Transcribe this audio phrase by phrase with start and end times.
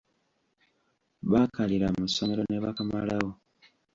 [1.31, 3.29] Baakaliira mu ssomero ne bakamalawo.